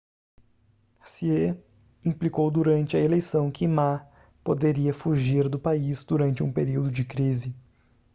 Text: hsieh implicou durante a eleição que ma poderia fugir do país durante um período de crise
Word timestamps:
hsieh 1.05 1.53
implicou 2.03 2.49
durante 2.49 2.97
a 2.97 2.99
eleição 2.99 3.51
que 3.51 3.67
ma 3.67 3.99
poderia 4.43 4.95
fugir 4.95 5.47
do 5.47 5.59
país 5.59 6.03
durante 6.03 6.41
um 6.41 6.51
período 6.51 6.91
de 6.91 7.05
crise 7.05 7.55